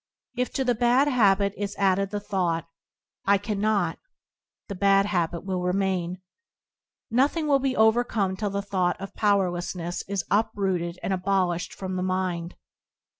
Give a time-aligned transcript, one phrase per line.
[0.35, 2.65] If to the bad habit is added the thought,
[3.27, 3.97] "I can not/ 1
[4.69, 6.23] the bad habit will remain.
[7.11, 11.97] Nothing can be overcome till the thought of power lessness is uprooted and abolished from
[11.97, 12.55] the mind.